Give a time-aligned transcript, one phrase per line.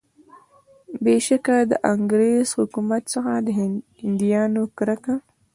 [1.03, 3.47] بېشکه د انګریز حکومت څخه د
[4.01, 5.15] هندیانو کرکه.